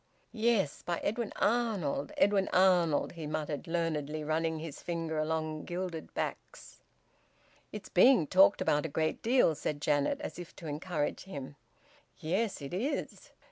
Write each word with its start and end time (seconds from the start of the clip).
"Yes, 0.33 0.81
by 0.81 0.97
Edwin 1.03 1.31
Arnold 1.35 2.11
Edwin 2.17 2.49
Arnold," 2.53 3.11
he 3.11 3.27
muttered 3.27 3.67
learnedly, 3.67 4.23
running 4.23 4.57
his 4.57 4.81
finger 4.81 5.19
along 5.19 5.65
gilded 5.65 6.11
backs. 6.15 6.81
"It's 7.71 7.89
being 7.89 8.25
talked 8.25 8.61
about 8.61 8.83
a 8.83 8.89
great 8.89 9.21
deal," 9.21 9.53
said 9.53 9.79
Janet 9.79 10.19
as 10.21 10.39
if 10.39 10.55
to 10.55 10.65
encourage 10.65 11.25
him. 11.25 11.55
"Yes, 12.17 12.63
it 12.63 12.73
is... 12.73 13.29